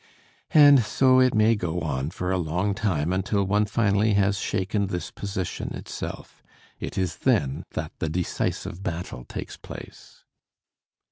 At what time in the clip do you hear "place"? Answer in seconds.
9.57-10.23